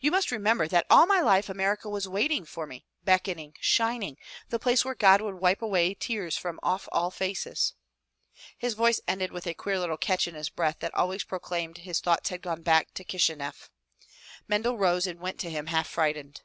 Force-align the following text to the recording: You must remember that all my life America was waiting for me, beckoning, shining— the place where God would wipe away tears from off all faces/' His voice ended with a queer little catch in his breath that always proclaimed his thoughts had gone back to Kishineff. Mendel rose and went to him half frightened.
You 0.00 0.10
must 0.10 0.30
remember 0.30 0.68
that 0.68 0.84
all 0.90 1.06
my 1.06 1.20
life 1.22 1.48
America 1.48 1.88
was 1.88 2.06
waiting 2.06 2.44
for 2.44 2.66
me, 2.66 2.84
beckoning, 3.04 3.54
shining— 3.58 4.18
the 4.50 4.58
place 4.58 4.84
where 4.84 4.94
God 4.94 5.22
would 5.22 5.36
wipe 5.36 5.62
away 5.62 5.94
tears 5.94 6.36
from 6.36 6.60
off 6.62 6.90
all 6.92 7.10
faces/' 7.10 7.72
His 8.58 8.74
voice 8.74 9.00
ended 9.08 9.32
with 9.32 9.46
a 9.46 9.54
queer 9.54 9.78
little 9.78 9.96
catch 9.96 10.28
in 10.28 10.34
his 10.34 10.50
breath 10.50 10.80
that 10.80 10.92
always 10.94 11.24
proclaimed 11.24 11.78
his 11.78 12.00
thoughts 12.00 12.28
had 12.28 12.42
gone 12.42 12.60
back 12.60 12.92
to 12.92 13.02
Kishineff. 13.02 13.70
Mendel 14.46 14.76
rose 14.76 15.06
and 15.06 15.20
went 15.20 15.38
to 15.40 15.48
him 15.50 15.68
half 15.68 15.88
frightened. 15.88 16.42